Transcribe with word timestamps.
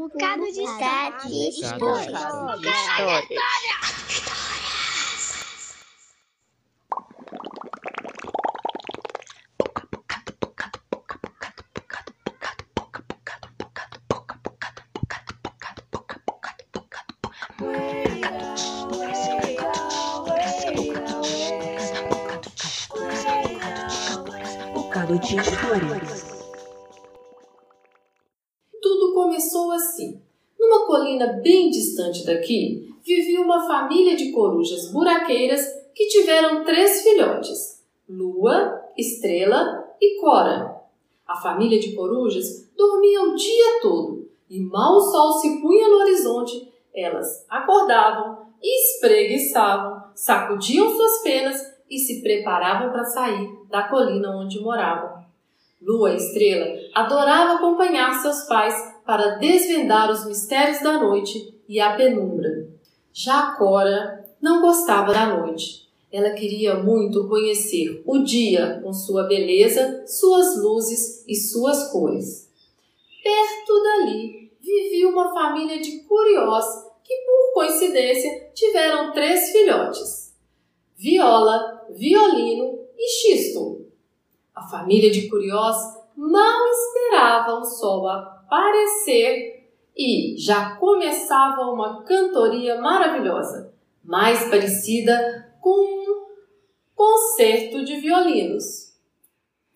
bocado 0.00 0.44
de 0.44 0.62
Bocado 0.62 1.28
de 1.28 1.48
história. 1.60 2.18
Bocado 24.74 25.18
de 25.18 25.36
história. 25.36 26.19
Começou 29.40 29.72
assim. 29.72 30.20
Numa 30.58 30.86
colina 30.86 31.40
bem 31.42 31.70
distante 31.70 32.26
daqui, 32.26 32.94
vivia 33.02 33.40
uma 33.40 33.66
família 33.66 34.14
de 34.14 34.30
corujas 34.32 34.92
buraqueiras 34.92 35.62
que 35.94 36.08
tiveram 36.08 36.62
três 36.62 37.02
filhotes: 37.02 37.82
Lua, 38.06 38.82
Estrela 38.98 39.88
e 39.98 40.20
Cora. 40.20 40.78
A 41.26 41.36
família 41.36 41.80
de 41.80 41.94
corujas 41.94 42.68
dormia 42.76 43.22
o 43.22 43.34
dia 43.34 43.80
todo 43.80 44.28
e 44.50 44.60
mal 44.60 44.96
o 44.96 45.00
sol 45.00 45.32
se 45.40 45.60
punha 45.62 45.88
no 45.88 46.00
horizonte, 46.00 46.70
elas 46.94 47.46
acordavam, 47.48 48.46
espreguiçavam, 48.60 50.02
sacudiam 50.14 50.90
suas 50.90 51.22
penas 51.22 51.56
e 51.88 51.98
se 51.98 52.20
preparavam 52.20 52.90
para 52.90 53.04
sair 53.04 53.48
da 53.70 53.84
colina 53.84 54.36
onde 54.36 54.60
moravam. 54.60 55.24
Lua 55.80 56.12
e 56.12 56.16
Estrela 56.16 56.66
adorava 56.94 57.54
acompanhar 57.54 58.12
seus 58.20 58.42
pais 58.42 58.99
para 59.10 59.38
desvendar 59.38 60.08
os 60.08 60.24
mistérios 60.24 60.80
da 60.84 61.00
noite 61.00 61.60
e 61.68 61.80
a 61.80 61.96
penumbra. 61.96 62.68
Já 63.12 63.56
Cora 63.58 64.24
não 64.40 64.60
gostava 64.60 65.12
da 65.12 65.36
noite. 65.36 65.90
Ela 66.12 66.30
queria 66.30 66.76
muito 66.76 67.26
conhecer 67.26 68.04
o 68.06 68.20
dia 68.20 68.78
com 68.80 68.92
sua 68.92 69.24
beleza, 69.24 70.06
suas 70.06 70.62
luzes 70.62 71.24
e 71.26 71.34
suas 71.34 71.90
cores. 71.90 72.48
Perto 73.20 73.82
dali 73.82 74.52
vivia 74.60 75.08
uma 75.08 75.34
família 75.34 75.80
de 75.80 76.04
curiós 76.04 76.64
que, 77.02 77.16
por 77.16 77.54
coincidência, 77.54 78.48
tiveram 78.54 79.12
três 79.12 79.50
filhotes: 79.50 80.36
Viola, 80.96 81.84
Violino 81.90 82.78
e 82.96 83.08
Xisto. 83.08 83.86
A 84.54 84.62
família 84.62 85.10
de 85.10 85.28
curiós 85.28 85.76
mal 86.16 86.60
esperava 86.68 87.58
o 87.58 87.64
sol 87.64 88.06
aparecer 88.50 89.70
e 89.96 90.34
já 90.36 90.74
começava 90.74 91.70
uma 91.70 92.02
cantoria 92.02 92.80
maravilhosa, 92.80 93.72
mais 94.02 94.50
parecida 94.50 95.54
com 95.60 95.70
um 95.70 96.26
concerto 96.96 97.84
de 97.84 97.96
violinos. 97.96 98.90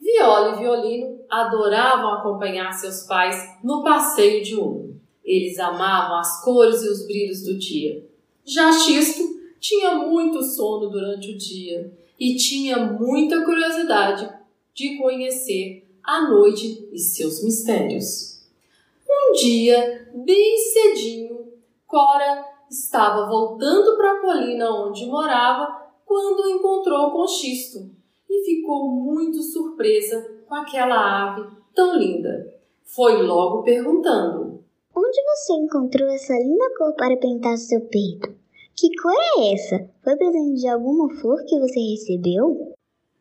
Viola 0.00 0.56
e 0.56 0.58
violino 0.58 1.20
adoravam 1.30 2.14
acompanhar 2.14 2.72
seus 2.72 3.04
pais 3.06 3.36
no 3.62 3.84
passeio 3.84 4.42
de 4.42 4.56
ouro. 4.56 5.00
Eles 5.24 5.58
amavam 5.58 6.18
as 6.18 6.42
cores 6.42 6.82
e 6.82 6.88
os 6.88 7.06
brilhos 7.06 7.44
do 7.44 7.56
dia. 7.56 8.04
Já 8.44 8.72
Xisto 8.72 9.22
tinha 9.60 9.94
muito 9.94 10.42
sono 10.42 10.90
durante 10.90 11.30
o 11.30 11.38
dia 11.38 11.96
e 12.18 12.36
tinha 12.36 12.76
muita 12.78 13.44
curiosidade 13.44 14.28
de 14.74 14.98
conhecer 14.98 15.86
a 16.02 16.28
noite 16.28 16.88
e 16.92 16.98
seus 16.98 17.42
mistérios. 17.42 18.33
Um 19.16 19.32
dia, 19.32 20.10
bem 20.12 20.56
cedinho, 20.58 21.52
Cora 21.86 22.44
estava 22.68 23.26
voltando 23.28 23.96
para 23.96 24.12
a 24.12 24.20
colina 24.20 24.68
onde 24.70 25.06
morava 25.06 25.84
quando 26.04 26.48
encontrou 26.48 27.12
com 27.12 27.26
Xisto 27.26 27.78
e 28.28 28.44
ficou 28.44 28.90
muito 28.90 29.40
surpresa 29.42 30.42
com 30.48 30.54
aquela 30.56 31.30
ave 31.30 31.48
tão 31.72 31.96
linda. 31.96 32.52
Foi 32.82 33.22
logo 33.22 33.62
perguntando: 33.62 34.64
Onde 34.94 35.22
você 35.22 35.52
encontrou 35.54 36.08
essa 36.08 36.34
linda 36.34 36.76
cor 36.76 36.94
para 36.94 37.16
pintar 37.16 37.56
seu 37.56 37.80
peito? 37.82 38.34
Que 38.76 38.88
cor 39.00 39.14
é 39.14 39.52
essa? 39.54 39.88
Foi 40.02 40.16
presente 40.16 40.60
de 40.60 40.68
alguma 40.68 41.08
flor 41.20 41.44
que 41.46 41.60
você 41.60 41.78
recebeu? 41.78 42.74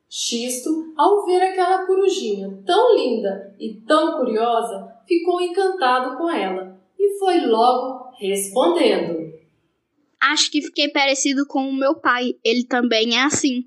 Xisto, 0.10 0.94
ao 0.96 1.26
ver 1.26 1.42
aquela 1.42 1.86
corujinha 1.86 2.62
tão 2.66 2.96
linda 2.96 3.56
e 3.60 3.82
tão 3.82 4.20
curiosa, 4.20 4.93
ficou 5.08 5.42
encantado 5.42 6.18
com 6.18 6.30
ela 6.30 6.80
e 6.98 7.18
foi 7.20 7.46
logo 7.46 8.12
respondendo. 8.18 9.34
Acho 10.22 10.50
que 10.50 10.62
fiquei 10.62 10.90
parecido 10.90 11.46
com 11.46 11.68
o 11.68 11.74
meu 11.74 11.96
pai. 11.96 12.36
Ele 12.44 12.64
também 12.64 13.18
é 13.18 13.24
assim. 13.24 13.66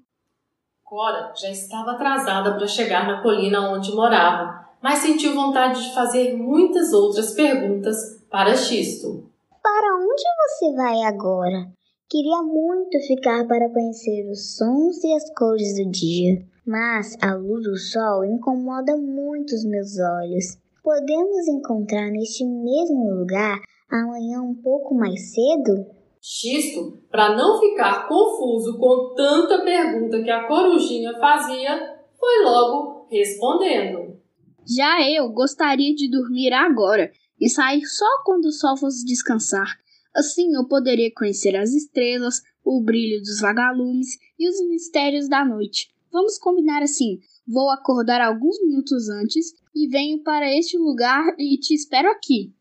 Cora 0.83 1.35
já 1.35 1.51
estava 1.51 1.93
atrasada 1.93 2.57
para 2.57 2.67
chegar 2.67 3.07
na 3.07 3.21
colina 3.21 3.71
onde 3.71 3.93
morava, 3.93 4.67
mas 4.81 5.01
sentiu 5.01 5.35
vontade 5.35 5.83
de 5.83 5.95
fazer 5.95 6.37
muitas 6.37 6.93
outras 6.93 7.33
perguntas 7.33 8.25
para 8.31 8.57
Xisto. 8.57 9.31
Para 9.63 9.97
onde 9.97 10.23
você 10.39 10.77
vai 10.77 11.03
agora? 11.03 11.71
Queria 12.09 12.41
muito 12.41 13.01
ficar 13.07 13.47
para 13.49 13.69
conhecer 13.69 14.31
os 14.31 14.57
sons 14.57 15.03
e 15.03 15.13
as 15.13 15.29
cores 15.35 15.75
do 15.77 15.91
dia, 15.91 16.47
mas 16.65 17.17
a 17.21 17.35
luz 17.35 17.65
do 17.65 17.77
sol 17.77 18.25
incomoda 18.25 18.97
muito 18.97 19.57
os 19.57 19.65
meus 19.65 19.99
olhos. 19.99 20.57
Podemos 20.87 21.49
encontrar 21.49 22.13
neste 22.13 22.45
mesmo 22.45 23.19
lugar 23.19 23.61
amanhã 23.91 24.41
um 24.41 24.55
pouco 24.55 24.95
mais 24.95 25.35
cedo? 25.35 25.85
Xisto, 26.23 27.03
para 27.11 27.37
não 27.37 27.59
ficar 27.59 28.07
confuso 28.07 28.79
com 28.79 29.13
tanta 29.17 29.65
pergunta 29.65 30.23
que 30.23 30.31
a 30.31 30.47
corujinha 30.47 31.13
fazia, 31.19 31.77
foi 32.17 32.45
logo 32.45 33.09
respondendo. 33.11 34.17
Já 34.65 35.03
eu 35.11 35.29
gostaria 35.31 35.93
de 35.93 36.09
dormir 36.09 36.53
agora 36.53 37.11
e 37.41 37.51
sair 37.51 37.85
só 37.85 38.23
quando 38.25 38.45
o 38.45 38.53
sol 38.53 38.77
fosse 38.77 39.05
descansar. 39.05 39.77
Assim 40.15 40.55
eu 40.55 40.69
poderia 40.69 41.13
conhecer 41.13 41.57
as 41.57 41.73
estrelas, 41.73 42.43
o 42.65 42.81
brilho 42.81 43.21
dos 43.23 43.41
vagalumes 43.41 44.17
e 44.39 44.49
os 44.49 44.65
mistérios 44.69 45.29
da 45.29 45.45
noite. 45.45 45.89
Vamos 46.13 46.39
combinar 46.39 46.81
assim. 46.81 47.19
Vou 47.47 47.71
acordar 47.71 48.21
alguns 48.21 48.61
minutos 48.61 49.09
antes 49.09 49.55
e 49.75 49.87
venho 49.87 50.23
para 50.23 50.51
este 50.53 50.77
lugar 50.77 51.23
e 51.39 51.57
te 51.59 51.75
espero 51.75 52.11
aqui. 52.11 52.53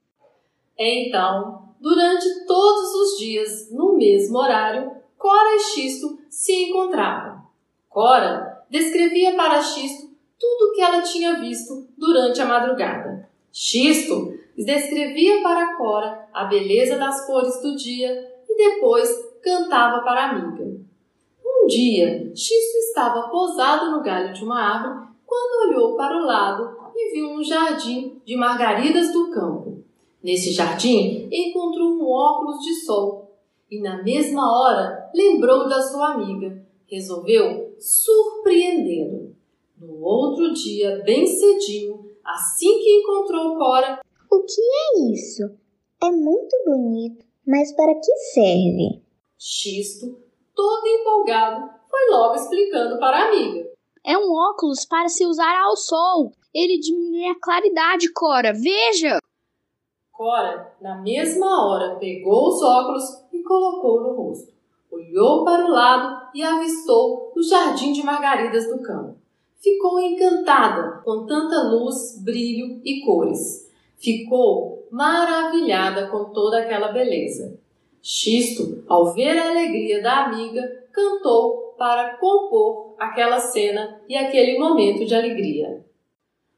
Então, 0.77 1.69
durante 1.79 2.45
todos 2.45 2.93
os 2.93 3.17
dias, 3.17 3.71
no 3.71 3.97
mesmo 3.97 4.37
horário, 4.37 4.91
Cora 5.17 5.55
e 5.55 5.59
Xisto 5.59 6.19
se 6.29 6.53
encontravam. 6.69 7.41
Cora 7.89 8.63
descrevia 8.69 9.35
para 9.35 9.61
Xisto 9.61 10.11
tudo 10.37 10.69
o 10.69 10.73
que 10.73 10.81
ela 10.81 11.01
tinha 11.01 11.39
visto 11.39 11.87
durante 11.97 12.41
a 12.41 12.45
madrugada. 12.45 13.27
Xisto 13.51 14.37
descrevia 14.55 15.41
para 15.41 15.75
Cora 15.77 16.27
a 16.33 16.43
beleza 16.43 16.97
das 16.97 17.25
cores 17.25 17.61
do 17.61 17.75
dia 17.75 18.11
e 18.47 18.55
depois 18.55 19.09
cantava 19.41 20.03
para 20.03 20.25
a 20.25 20.29
amiga. 20.31 20.64
Um 21.65 21.67
dia, 21.67 22.31
Xisto 22.35 22.77
estava 22.77 23.27
pousado 23.27 23.89
no 23.89 24.03
galho 24.03 24.31
de 24.31 24.43
uma 24.43 24.61
árvore 24.61 25.07
quando 25.25 25.67
olhou 25.67 25.97
para 25.97 26.15
o 26.15 26.23
lado 26.23 26.77
e 26.95 27.11
viu 27.11 27.31
um 27.31 27.43
jardim 27.43 28.21
de 28.23 28.35
margaridas 28.35 29.11
do 29.11 29.31
campo. 29.31 29.83
Nesse 30.23 30.51
jardim, 30.51 31.27
encontrou 31.31 31.87
um 31.87 32.07
óculos 32.07 32.63
de 32.63 32.75
sol 32.85 33.35
e, 33.71 33.81
na 33.81 34.03
mesma 34.03 34.43
hora, 34.43 35.09
lembrou 35.11 35.67
da 35.67 35.81
sua 35.81 36.13
amiga. 36.13 36.63
Resolveu 36.85 37.75
surpreendê-lo. 37.79 39.35
No 39.81 40.03
outro 40.03 40.53
dia, 40.53 41.01
bem 41.03 41.25
cedinho, 41.25 42.11
assim 42.23 42.77
que 42.77 42.97
encontrou 42.97 43.57
Cora, 43.57 44.01
O 44.29 44.43
que 44.43 44.61
é 44.61 45.11
isso? 45.11 45.49
É 45.99 46.11
muito 46.11 46.55
bonito, 46.63 47.25
mas 47.43 47.71
para 47.71 47.95
que 47.95 48.15
serve? 48.33 49.01
Xisto, 49.35 50.24
todo 50.55 50.87
empolgado, 50.87 51.69
foi 51.89 52.09
logo 52.09 52.35
explicando 52.35 52.97
para 52.97 53.17
a 53.17 53.27
amiga. 53.27 53.69
É 54.03 54.17
um 54.17 54.31
óculos 54.31 54.85
para 54.85 55.09
se 55.09 55.25
usar 55.25 55.61
ao 55.63 55.75
sol. 55.75 56.31
Ele 56.53 56.79
diminui 56.79 57.27
a 57.27 57.39
claridade, 57.39 58.11
Cora. 58.13 58.53
Veja! 58.53 59.19
Cora, 60.11 60.73
na 60.79 61.01
mesma 61.01 61.65
hora, 61.67 61.95
pegou 61.97 62.49
os 62.49 62.61
óculos 62.61 63.03
e 63.33 63.43
colocou 63.43 64.01
no 64.01 64.15
rosto. 64.15 64.53
Olhou 64.89 65.43
para 65.43 65.65
o 65.65 65.69
lado 65.69 66.29
e 66.33 66.41
avistou 66.41 67.33
o 67.35 67.43
jardim 67.43 67.91
de 67.91 68.03
margaridas 68.03 68.67
do 68.67 68.81
campo. 68.81 69.17
Ficou 69.57 69.99
encantada 69.99 71.01
com 71.03 71.25
tanta 71.25 71.63
luz, 71.63 72.21
brilho 72.23 72.79
e 72.85 73.03
cores. 73.03 73.69
Ficou 73.97 74.87
maravilhada 74.91 76.07
com 76.09 76.25
toda 76.25 76.59
aquela 76.59 76.89
beleza. 76.89 77.59
Xisto, 78.07 78.83
ao 78.87 79.15
ver 79.15 79.35
a 79.35 79.49
alegria 79.49 79.99
da 79.99 80.25
amiga, 80.25 80.61
cantou 80.93 81.73
para 81.75 82.17
compor 82.17 82.93
aquela 82.99 83.39
cena 83.39 83.99
e 84.07 84.15
aquele 84.15 84.59
momento 84.59 85.03
de 85.07 85.15
alegria. 85.15 85.83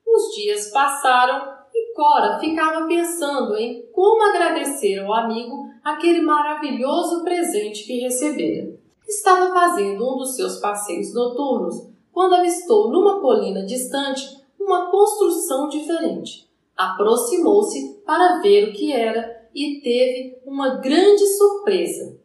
Os 0.05 0.35
dias 0.35 0.69
passaram 0.71 1.53
e 1.73 1.93
Cora 1.93 2.37
ficava 2.37 2.85
pensando 2.85 3.55
em 3.55 3.81
como 3.93 4.23
agradecer 4.23 4.99
ao 4.99 5.13
amigo 5.13 5.69
aquele 5.85 6.19
maravilhoso 6.19 7.23
presente 7.23 7.85
que 7.85 8.01
recebera. 8.01 8.77
Estava 9.07 9.53
fazendo 9.53 10.03
um 10.03 10.17
dos 10.17 10.35
seus 10.35 10.57
passeios 10.57 11.13
noturnos 11.13 11.87
quando 12.11 12.35
avistou 12.35 12.91
numa 12.91 13.21
colina 13.21 13.65
distante 13.65 14.37
uma 14.59 14.91
construção 14.91 15.69
diferente. 15.69 16.45
Aproximou-se 16.75 18.01
para 18.05 18.41
ver 18.41 18.67
o 18.67 18.73
que 18.73 18.91
era 18.91 19.36
e 19.53 19.81
teve 19.81 20.37
uma 20.45 20.75
grande 20.75 21.25
surpresa. 21.25 22.17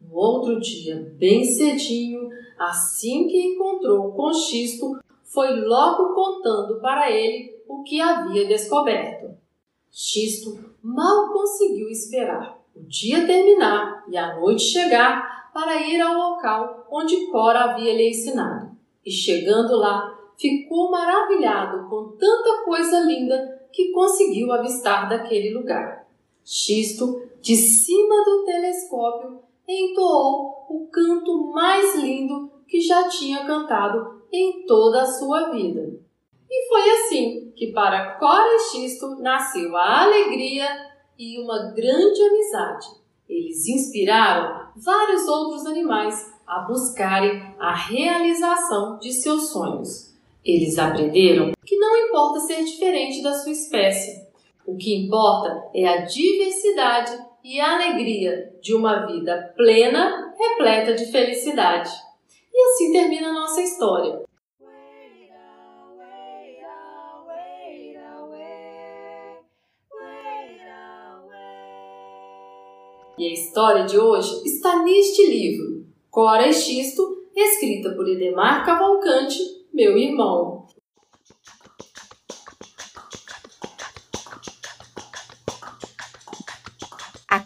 No 0.00 0.16
outro 0.16 0.60
dia, 0.60 1.12
bem 1.18 1.44
cedinho, 1.44 2.28
assim 2.58 3.26
que 3.28 3.40
encontrou 3.40 4.12
com 4.12 4.32
Xisto, 4.32 4.98
foi 5.24 5.60
logo 5.60 6.14
contando 6.14 6.80
para 6.80 7.10
ele 7.10 7.56
o 7.68 7.82
que 7.82 8.00
havia 8.00 8.46
descoberto. 8.46 9.36
Xisto 9.90 10.58
mal 10.82 11.32
conseguiu 11.32 11.88
esperar 11.88 12.56
o 12.74 12.82
dia 12.84 13.26
terminar 13.26 14.04
e 14.08 14.16
a 14.16 14.36
noite 14.36 14.62
chegar 14.62 15.50
para 15.52 15.82
ir 15.82 16.00
ao 16.00 16.14
local 16.14 16.86
onde 16.90 17.26
Cora 17.28 17.60
havia 17.60 17.94
lhe 17.94 18.10
ensinado. 18.10 18.76
E 19.04 19.10
chegando 19.10 19.76
lá, 19.76 20.16
ficou 20.36 20.90
maravilhado 20.90 21.88
com 21.88 22.16
tanta 22.16 22.62
coisa 22.64 23.00
linda 23.00 23.68
que 23.72 23.90
conseguiu 23.90 24.52
avistar 24.52 25.08
daquele 25.08 25.54
lugar. 25.54 26.05
Xisto, 26.46 27.28
de 27.42 27.56
cima 27.56 28.24
do 28.24 28.44
telescópio, 28.44 29.40
entoou 29.66 30.64
o 30.70 30.86
canto 30.92 31.52
mais 31.52 31.96
lindo 31.96 32.52
que 32.68 32.80
já 32.80 33.08
tinha 33.08 33.44
cantado 33.44 34.22
em 34.32 34.64
toda 34.64 35.02
a 35.02 35.06
sua 35.06 35.50
vida. 35.50 35.98
E 36.48 36.68
foi 36.68 36.90
assim 36.90 37.52
que 37.56 37.72
para 37.72 38.12
Cora 38.12 38.58
Xisto 38.70 39.16
nasceu 39.16 39.76
a 39.76 40.04
alegria 40.04 40.68
e 41.18 41.42
uma 41.42 41.72
grande 41.72 42.22
amizade. 42.22 42.86
Eles 43.28 43.66
inspiraram 43.66 44.68
vários 44.76 45.26
outros 45.26 45.66
animais 45.66 46.32
a 46.46 46.60
buscarem 46.60 47.42
a 47.58 47.74
realização 47.74 49.00
de 49.00 49.12
seus 49.12 49.48
sonhos. 49.48 50.14
Eles 50.44 50.78
aprenderam 50.78 51.54
que 51.64 51.76
não 51.76 52.06
importa 52.06 52.38
ser 52.38 52.62
diferente 52.62 53.20
da 53.20 53.34
sua 53.34 53.50
espécie. 53.50 54.25
O 54.66 54.76
que 54.76 54.96
importa 54.96 55.70
é 55.72 55.86
a 55.86 56.00
diversidade 56.00 57.16
e 57.44 57.60
a 57.60 57.74
alegria 57.74 58.52
de 58.60 58.74
uma 58.74 59.06
vida 59.06 59.54
plena, 59.56 60.34
repleta 60.36 60.94
de 60.94 61.06
felicidade. 61.06 61.90
E 62.52 62.62
assim 62.62 62.92
termina 62.92 63.28
a 63.28 63.32
nossa 63.32 63.62
história. 63.62 64.26
E 73.16 73.28
a 73.28 73.32
história 73.32 73.84
de 73.84 73.96
hoje 73.96 74.44
está 74.44 74.82
neste 74.82 75.26
livro, 75.26 75.86
Cora 76.10 76.52
Xisto, 76.52 77.24
escrita 77.34 77.94
por 77.94 78.06
Edemar 78.08 78.66
Cavalcante, 78.66 79.38
meu 79.72 79.96
irmão. 79.96 80.66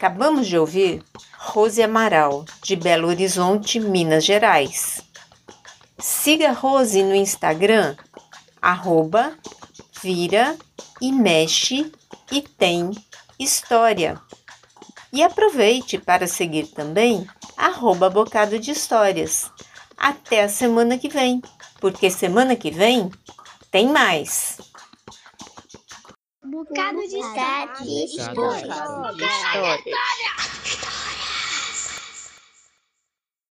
Acabamos 0.00 0.46
de 0.46 0.56
ouvir 0.56 1.04
Rose 1.36 1.82
Amaral, 1.82 2.46
de 2.62 2.74
Belo 2.74 3.08
Horizonte, 3.08 3.78
Minas 3.78 4.24
Gerais. 4.24 5.02
Siga 5.98 6.52
Rose 6.52 7.02
no 7.02 7.14
Instagram, 7.14 7.94
arroba 8.62 9.36
vira 10.02 10.56
e 11.02 11.12
mexe 11.12 11.92
e 12.32 12.40
tem 12.40 12.92
história. 13.38 14.18
E 15.12 15.22
aproveite 15.22 15.98
para 15.98 16.26
seguir 16.26 16.68
também 16.68 17.26
arroba 17.54 18.08
Bocado 18.08 18.58
de 18.58 18.70
Histórias. 18.70 19.52
Até 19.98 20.44
a 20.44 20.48
semana 20.48 20.96
que 20.96 21.10
vem, 21.10 21.42
porque 21.78 22.10
semana 22.10 22.56
que 22.56 22.70
vem 22.70 23.10
tem 23.70 23.86
mais. 23.86 24.56
Bocado 26.50 26.98
de 26.98 27.16
história. 27.16 27.68
Bocado 28.34 29.16
de 29.16 29.24
Histórias. 29.24 30.59